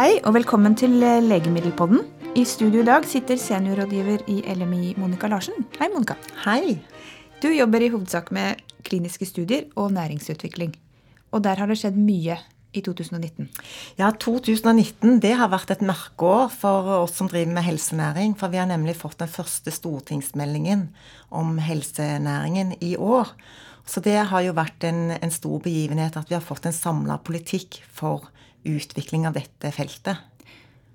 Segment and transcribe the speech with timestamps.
[0.00, 1.98] Hei og velkommen til eh, Legemiddelpodden.
[2.32, 5.66] I studio i dag sitter seniorrådgiver i LMI Monica Larsen.
[5.76, 6.14] Hei, Monica.
[6.46, 6.78] Hei.
[7.42, 10.72] Du jobber i hovedsak med kliniske studier og næringsutvikling.
[11.36, 12.38] Og der har det skjedd mye
[12.72, 13.50] i 2019.
[14.00, 18.38] Ja, 2019 det har vært et merkeår for oss som driver med helsenæring.
[18.40, 20.88] For vi har nemlig fått den første stortingsmeldingen
[21.28, 23.36] om helsenæringen i år.
[23.84, 27.20] Så det har jo vært en, en stor begivenhet at vi har fått en samla
[27.20, 28.30] politikk for
[28.68, 30.26] utvikling av dette feltet.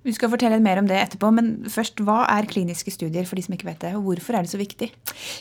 [0.06, 3.46] Vi skal fortelle mer om det etterpå, men først, hva er kliniske studier for de
[3.48, 4.92] som ikke vet det, og hvorfor er det så viktig?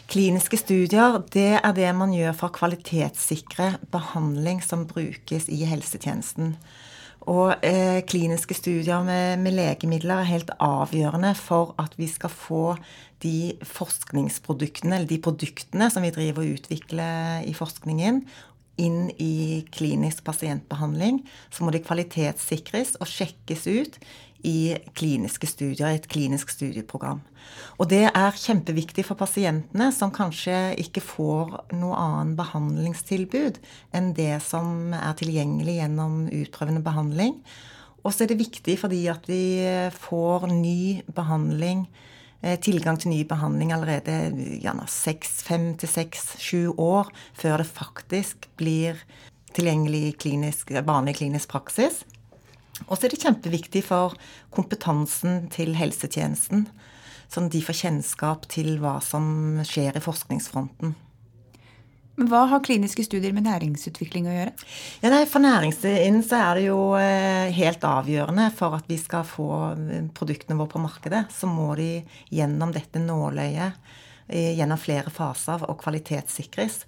[0.09, 6.55] Kliniske studier det er det man gjør for å kvalitetssikre behandling som brukes i helsetjenesten.
[7.29, 12.65] Og eh, kliniske studier med, med, legemidler er helt avgjørende for at vi skal få
[13.25, 18.25] de forskningsproduktene, eller de produktene som vi driver og utvikler i forskningen,
[18.81, 21.23] inn i klinisk pasientbehandling.
[21.51, 23.99] Så må de kvalitetssikres og sjekkes ut
[24.45, 27.23] i kliniske studier, et klinisk studieprogram.
[27.81, 33.61] Og det er kjempeviktig for pasientene, som kanskje ikke får noe annen behandlingstilbud
[33.97, 37.39] enn det som er tilgjengelig gjennom utprøvende behandling.
[38.05, 39.45] Og så er det viktig fordi at vi
[39.97, 42.14] får ny behandling, eh,
[42.65, 48.49] tilgang til ny behandling allerede gjerne seks, fem til seks, sju år før det faktisk
[48.61, 49.01] blir
[49.55, 52.03] tilgjengelig i klinisk, vanlig klinisk praksis.
[52.89, 54.17] Og så er det kjempeviktig for
[54.55, 56.67] kompetansen til helsetjenesten.
[57.31, 60.95] Sånn at de får kjennskap til hva som skjer i forskningsfronten.
[62.15, 64.53] Men Hva har kliniske studier med næringsutvikling å gjøre?
[65.03, 69.27] Ja, nei, For næringsinnen så er det jo eh, helt avgjørende for at vi skal
[69.27, 71.25] få eh, produktene våre på markedet.
[71.35, 73.81] Så må de gjennom dette nåløyet,
[74.29, 76.85] eh, gjennom flere faser, og kvalitetssikres.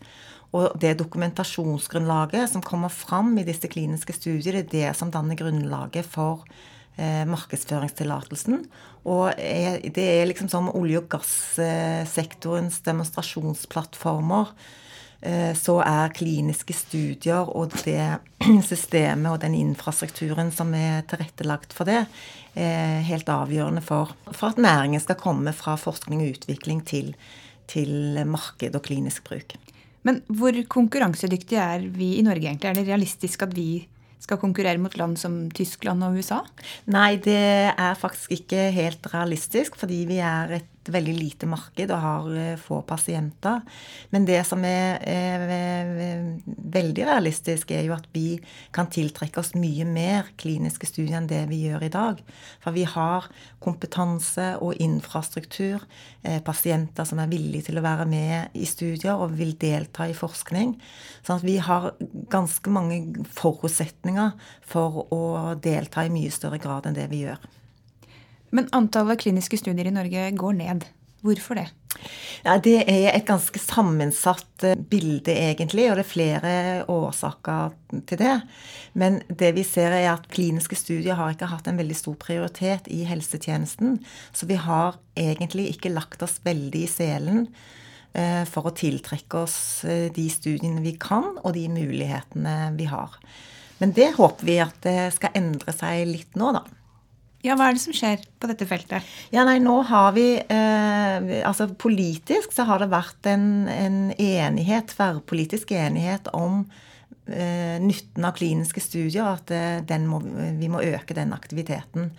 [0.55, 5.39] Og det dokumentasjonsgrunnlaget som kommer fram i disse kliniske studiene, det er det som danner
[5.39, 6.47] grunnlaget for
[6.97, 8.63] markedsføringstillatelsen.
[9.05, 14.55] Og det er liksom som olje- og gassektorens demonstrasjonsplattformer.
[15.21, 18.19] Eh, så er kliniske studier og det
[18.71, 22.03] systemet og den infrastrukturen som er tilrettelagt for det,
[22.55, 27.15] eh, helt avgjørende for, for, at næringen skal komme fra forskning og utvikling til,
[27.71, 29.57] til marked og klinisk bruk.
[30.07, 32.69] Men hvor konkurransedyktige er vi i Norge egentlig?
[32.69, 33.87] Er det realistisk at vi
[34.23, 36.43] skal konkurrere mot land som Tyskland og USA?
[36.93, 42.03] Nei, det er faktisk ikke helt realistisk, fordi vi er et veldig lite marked og
[42.03, 43.63] har eh, få pasienter.
[44.13, 45.45] Men det som er, er,
[46.47, 48.39] veldig realistisk, er jo at vi
[48.75, 52.23] kan tiltrekke oss mye mer kliniske studier enn det vi gjør i dag.
[52.65, 53.29] For vi har
[53.63, 55.85] kompetanse og infrastruktur,
[56.23, 60.17] eh, pasienter som er villige til å være med i studier og vil delta i
[60.17, 60.77] forskning.
[61.27, 61.93] Sånn at vi har
[62.33, 64.35] ganske mange forutsetninger
[64.67, 67.41] for å delta i mye større grad enn det vi gjør.
[68.57, 70.87] Men antallet kliniske studier i Norge går ned.
[71.27, 71.69] Hvorfor det?
[72.45, 76.53] Ja, Det er et ganske sammensatt eh, bilde, egentlig, og det er flere
[76.93, 77.73] årsaker
[78.07, 78.35] til det.
[78.95, 82.87] Men det vi ser, er at kliniske studier har ikke hatt en veldig stor prioritet
[82.93, 83.99] i helsetjenesten.
[84.33, 87.45] Så vi har egentlig ikke lagt oss veldig i selen
[88.13, 93.19] eh, for å tiltrekke oss eh, de studiene vi kan, og de mulighetene vi har.
[93.81, 96.65] Men det håper vi at det skal endre seg litt nå, da.
[97.45, 99.05] Ja, Hva er det som skjer på dette feltet?
[99.35, 104.91] Ja, nei, nå har vi eh, Altså politisk så har det vært en, en enighet,
[104.95, 106.65] tverrpolitisk enighet om
[107.29, 109.37] eh, nytten av kliniske studier.
[109.37, 110.23] At eh, må,
[110.59, 112.11] vi må øke den aktiviteten.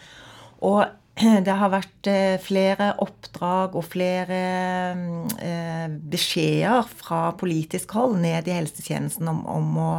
[0.68, 0.86] Og
[1.48, 4.40] det har vært eh, flere oppdrag og flere
[5.42, 9.92] eh, beskjeder fra politisk hold ned i helsetjenesten om, om, å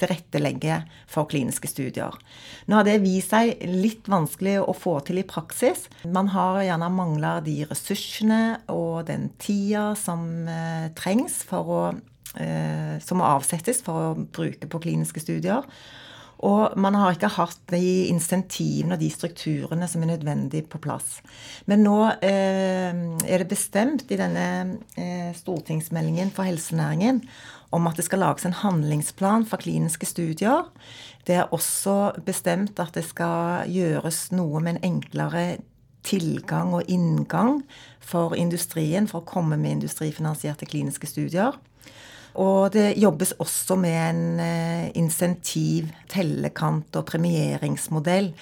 [0.00, 0.80] tilrettelegge
[1.10, 2.16] for kliniske studier.
[2.66, 5.86] Nå har det vist seg litt vanskelig å få til i praksis.
[6.10, 8.42] Man har gjerne mangla de ressursene
[8.72, 11.84] og den tida som eh, trengs for å,
[12.34, 15.62] som må avsettes for å bruke på kliniske studier.
[16.42, 21.20] Og man har ikke hatt de insentivene og de strukturene som er nødvendig på plass.
[21.70, 24.46] Men nå eh, er det bestemt i denne
[24.98, 27.22] eh, stortingsmeldingen for helsenæringen
[27.74, 30.68] om at det skal lages en handlingsplan for kliniske studier.
[31.26, 35.46] Det er også bestemt at det skal gjøres noe med en enklere
[36.04, 37.62] tilgang og inngang
[38.04, 41.56] for industrien for å komme med industrifinansierte kliniske studier.
[42.40, 48.32] Og det jobbes også med en eh, insentiv, tellekant og premieringsmodell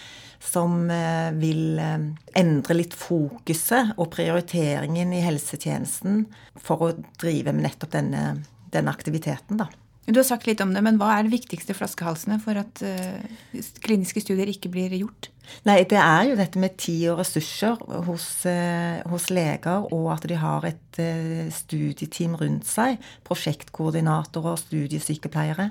[0.43, 2.09] som eh, vil eh,
[2.41, 6.25] endre litt fokuset og prioriteringen i helsetjenesten
[6.57, 6.91] for å
[7.21, 8.25] drive med nettopp denne,
[8.73, 9.69] denne aktiviteten, da.
[10.07, 13.61] Du har sagt litt om det, men hva er de viktigste flaskehalsene for at uh,
[13.85, 15.29] kliniske studier ikke blir gjort?
[15.69, 17.79] Nei, Det er jo dette med tid og ressurser
[18.09, 22.99] hos, uh, hos leger, og at de har et uh, studieteam rundt seg.
[23.29, 25.71] Prosjektkoordinatorer og studiesykepleiere.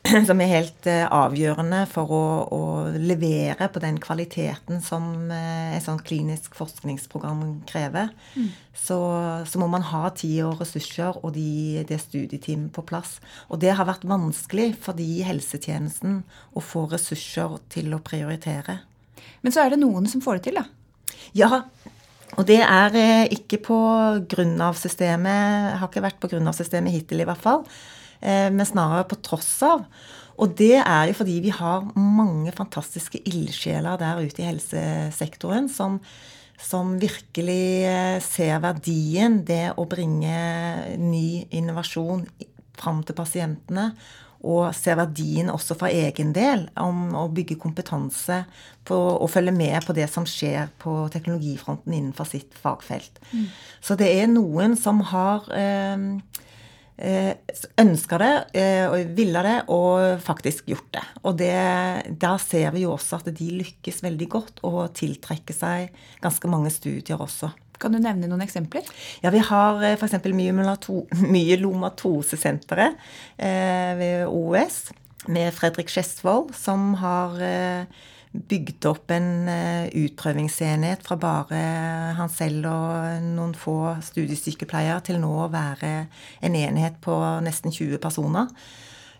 [0.28, 2.24] som er helt eh, avgjørende for å,
[2.56, 2.60] å,
[2.94, 8.08] levere på den kvaliteten som eh, et sånt klinisk forskningsprogram krever.
[8.34, 8.48] Mm.
[8.72, 8.98] Så,
[9.44, 13.18] så, må man ha tid og ressurser og de, det studieteamet på plass.
[13.52, 16.22] Og det har vært vanskelig for de i helsetjenesten
[16.56, 18.80] å få ressurser til å prioritere.
[19.44, 21.18] Men så er det noen som får det til, da?
[21.36, 21.64] Ja,
[22.38, 23.78] og det er eh, ikke på
[24.30, 27.66] grunn av systemet, har ikke vært på grunn av systemet hittil i hvert fall.
[28.20, 29.84] Eh, men snarere på tross av.
[30.40, 35.98] Og det er jo fordi vi har mange fantastiske ildsjeler der ute i helsesektoren som,
[36.60, 42.24] som virkelig eh, ser verdien det å bringe ny innovasjon
[42.80, 43.90] fram til pasientene.
[44.40, 48.38] Og ser verdien også for egen del om å bygge kompetanse
[48.88, 53.20] på og følge med på det som skjer på teknologifronten innenfor sitt fagfelt.
[53.34, 53.50] Mm.
[53.84, 56.49] Så det er noen som har eh, Eh,
[57.80, 61.04] ønska det eh, og ville det og faktisk gjort det.
[61.24, 61.54] Og det,
[62.20, 66.72] der ser vi jo også at de lykkes veldig godt og tiltrekker seg ganske mange
[66.74, 67.50] studier også.
[67.80, 68.84] Kan du nevne noen eksempler?
[69.24, 70.18] Ja, Vi har eh, f.eks.
[71.34, 73.00] myelomatosesenteret
[73.40, 74.90] ved OUS
[75.28, 77.36] med Fredrik Skjesvold, som har
[78.30, 81.62] bygd opp en eh, utprøvingsenhet fra bare
[82.18, 85.90] han selv og noen få studiesykepleiere til nå å være
[86.46, 88.52] en enhet på nesten 20 personer.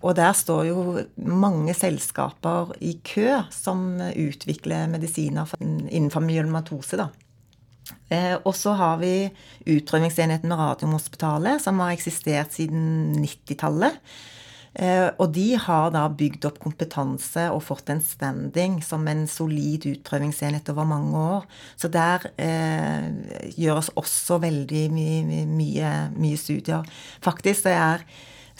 [0.01, 0.85] Og der står jo
[1.29, 6.97] mange selskaper i kø som utvikler medisiner innenfor myelomatose.
[6.97, 7.11] da.
[8.09, 9.29] Eh, og så har vi
[9.69, 13.99] utprøvingsenheten med Radiumhospitalet, som har eksistert siden 90-tallet.
[14.79, 19.89] Eh, og de har da bygd opp kompetanse og fått en standing som en solid
[19.91, 21.47] utprøvingsenhet over mange år.
[21.81, 23.09] Så der eh,
[23.59, 26.87] gjøres også veldig mye, mye, mye studier.
[27.25, 28.05] Faktisk det er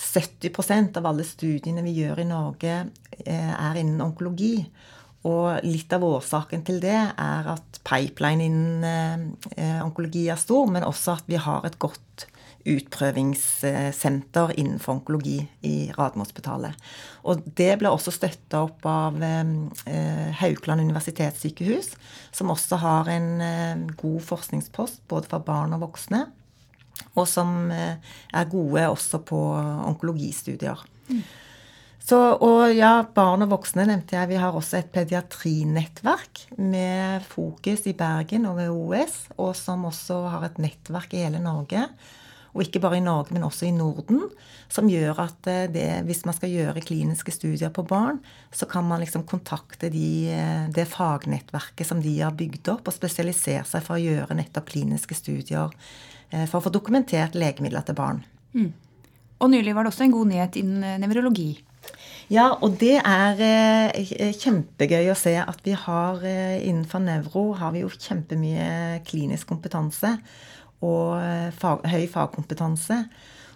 [0.01, 2.79] 70% av alle studiene vi gjør i Norge,
[3.21, 4.57] eh, er innen onkologi.
[5.29, 10.87] Og litt av årsaken til det er at pipeline innen eh, onkologi er stor, men
[10.87, 12.30] også at vi har et godt
[12.69, 16.77] utprøvingssenter innenfor onkologi i Radiumhospitalet.
[17.25, 21.95] Og det ble også støtta opp av eh, Haukeland universitetssykehus,
[22.37, 26.27] som også har en god forskningspost både for barn og voksne,
[27.17, 27.97] og som eh,
[28.33, 29.39] er gode også på
[29.89, 30.83] onkologistudier.
[31.09, 31.23] Mm.
[32.11, 34.31] Så, og ja, barn og voksne nevnte jeg.
[34.33, 40.23] Vi har også et pediatrinettverk med fokus i Bergen og ved OS, og som også
[40.33, 41.85] har et nettverk i hele Norge
[42.51, 44.25] og ikke bare i Norge, men også i Norden,
[44.71, 48.21] som gjør at eh, det, hvis man skal gjøre kliniske studier på barn,
[48.53, 52.97] så kan man liksom kontakte de, eh, det fagnettverket som de har bygd opp, og
[52.97, 55.73] spesialisere seg for å gjøre nettopp kliniske studier
[56.31, 58.23] eh, for å få dokumentert legemidler til barn.
[58.55, 58.71] Mm.
[59.41, 61.53] Og nylig var det også en god nyhet innen nevrologi.
[62.31, 67.73] Ja, og det er eh, kjempegøy å se at vi har eh, innenfor nevro har
[67.75, 70.13] vi jo kjempemye klinisk kompetanse
[70.81, 73.05] og eh, fag, høy fagkompetanse.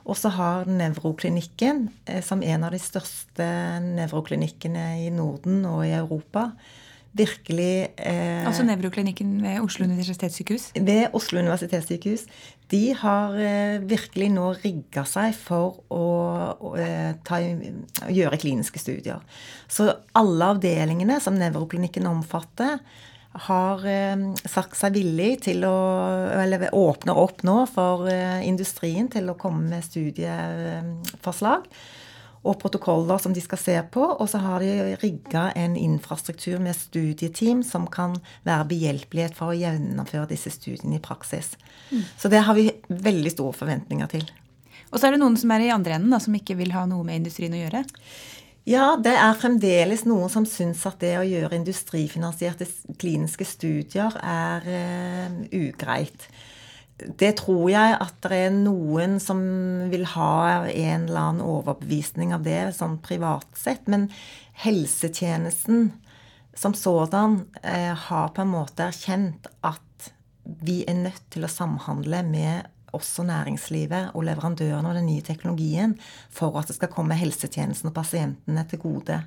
[0.05, 3.47] Og så har Nevroklinikken, eh, som en av de største
[3.85, 6.51] nevroklinikkene i Norden og i Europa,
[7.15, 10.73] virkelig eh, Altså Nevroklinikken ved Oslo universitetssykehus?
[10.81, 12.27] Ved Oslo universitetssykehus.
[12.71, 16.05] De har eh, virkelig nå rigga seg for å,
[16.59, 17.39] å eh, ta,
[18.11, 19.23] gjøre kliniske studier.
[19.71, 22.81] Så alle avdelingene som Nevroklinikken omfatter,
[23.35, 25.75] har eh, sagt seg villig til å
[26.39, 31.69] Eller åpner opp nå for eh, industrien til å komme med studieforslag
[32.45, 34.05] og protokoller som de skal se på.
[34.05, 39.57] Og så har de rigga en infrastruktur med studieteam som kan være behjelpelighet for å
[39.57, 41.55] gjennomføre disse studiene i praksis.
[41.89, 42.03] Mm.
[42.21, 44.29] Så det har vi veldig store forventninger til.
[44.93, 46.85] Og så er det noen som er i andre enden, da, som ikke vil ha
[46.87, 47.83] noe med industrien å gjøre?
[48.65, 52.65] Ja, det er fremdeles noen som syns at det å gjøre industrifinansierte
[52.97, 56.25] kliniske studier er uh, ugreit.
[56.97, 59.43] Det tror jeg at det er noen som
[59.93, 63.85] vil ha en eller annen overbevisning av det, sånn privat sett.
[63.85, 64.09] Men
[64.65, 65.91] helsetjenesten
[66.57, 70.09] som sådan uh, har på en måte erkjent at
[70.65, 75.97] vi er nødt til å samhandle med også næringslivet og leverandørene og den nye teknologien
[76.33, 79.21] for at det skal komme helsetjenesten og pasientene til gode.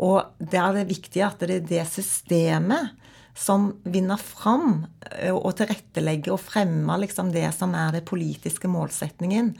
[0.00, 2.96] Og det er det viktige at det er det systemet
[3.36, 4.86] som vinner fram
[5.30, 9.54] og tilrettelegger og fremmer liksom det som er det politiske målsetningen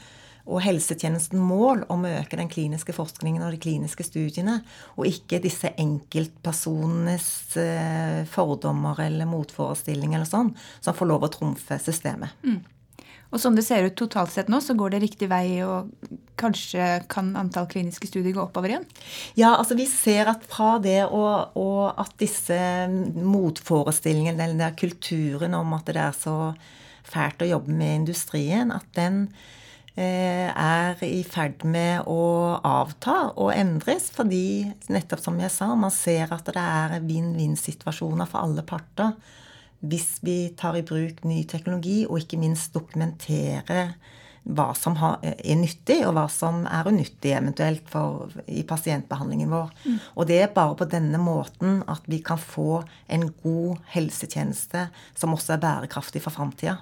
[0.50, 4.60] og helsetjenesten mål om å øke den kliniske forskningen og de kliniske studiene,
[4.96, 7.28] og ikke disse enkeltpersonenes
[8.32, 12.34] fordommer eller motforestillinger eller sånn, som får lov å trumfe systemet.
[12.42, 12.62] Mm.
[13.30, 15.90] Og som det ser ut totalt sett nå, så går det riktig vei, og
[16.40, 18.86] kanskje kan antall kliniske studier gå oppover igjen?
[19.38, 22.58] Ja, altså vi ser at fra det og, og at disse
[23.14, 26.36] motforestillingene, den der kulturen om at det er så
[27.10, 29.22] fælt å jobbe med industrien, at den
[29.94, 34.10] eh, er i ferd med å avta og endres.
[34.14, 39.14] Fordi, nettopp som jeg sa, man ser at det er vinn-vinn-situasjoner for alle parter
[39.80, 43.90] hvis vi tar i bruk ny teknologi, og ikke minst dokumentere
[44.50, 49.72] hva som er nyttig, og hva som er unyttig eventuelt for, i pasientbehandlingen vår.
[49.84, 49.98] Mm.
[50.16, 52.80] Og det er bare på denne måten at vi kan få
[53.12, 56.78] en god helsetjeneste som også er bærekraftig for framtida.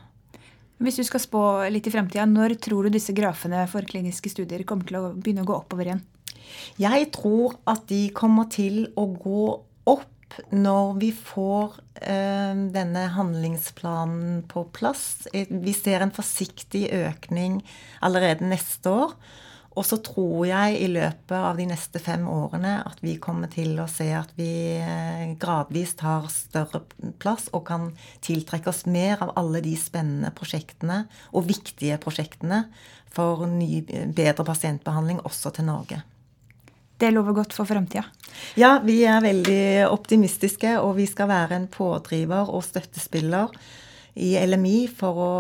[0.78, 1.42] Hvis du skal spå
[1.74, 5.42] litt i fremtida, når tror du disse grafene for kliniske studier kommer til å begynne
[5.42, 6.04] å gå oppover igjen?
[6.78, 9.42] Jeg tror at de kommer til å gå
[9.90, 10.06] opp
[10.52, 15.28] når vi får eh, denne handlingsplanen på plass.
[15.32, 17.60] Vi ser en forsiktig økning
[18.04, 19.14] allerede neste år.
[19.78, 23.76] Og så tror jeg i løpet av de neste fem årene at vi kommer til
[23.78, 24.50] å se at vi
[24.82, 26.82] eh, gradvis tar større
[27.22, 27.92] plass og kan
[28.24, 32.64] tiltrekke oss mer av alle de spennende prosjektene og viktige prosjektene
[33.14, 36.02] for ny, bedre pasientbehandling også til Norge.
[36.98, 38.04] Det lover godt for fremtida.
[38.58, 43.54] Ja, vi er veldig optimistiske, og vi skal være en pådriver og støttespiller
[44.18, 45.32] i LMI for å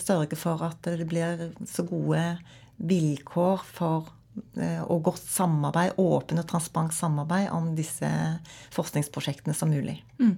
[0.00, 2.24] sørge for at det blir så gode
[2.80, 4.10] vilkår for
[4.60, 8.10] eh, og godt samarbeid, åpen og transparent samarbeid om disse
[8.76, 9.98] forskningsprosjektene som mulig.
[10.20, 10.36] Mm.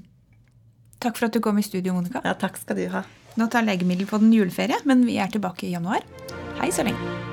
[1.02, 2.22] Takk for at du kom i studio, Monica.
[2.22, 3.02] Ja, takk skal du ha.
[3.34, 6.06] Nå tar Legemiddelpodden juleferie, men vi er tilbake i januar.
[6.60, 7.31] Hei så lenge.